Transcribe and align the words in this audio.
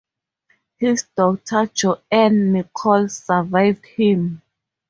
His 0.77 1.03
daughter, 1.15 1.67
Joan 1.67 2.53
Nicol, 2.53 3.07
survived 3.09 3.85
him. 3.85 4.41